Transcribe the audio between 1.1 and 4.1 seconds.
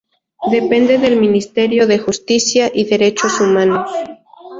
Ministerio de Justicia y Derechos Humanos.